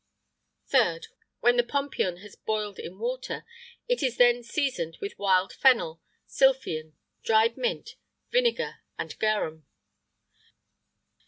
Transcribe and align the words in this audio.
[IX 0.65 0.73
111] 0.73 1.01
3rd. 1.11 1.15
When 1.41 1.57
the 1.57 1.63
pompion 1.63 2.17
has 2.23 2.35
boiled 2.35 2.79
in 2.79 2.97
water, 2.97 3.45
it 3.87 4.01
is 4.01 4.17
then 4.17 4.41
seasoned 4.41 4.97
with 4.99 5.19
wild 5.19 5.53
fennel, 5.53 6.01
sylphium,[IX 6.27 6.93
112] 7.23 7.23
dried 7.23 7.55
mint, 7.55 7.95
vinegar, 8.31 8.79
and 8.97 9.15
garum. 9.19 9.67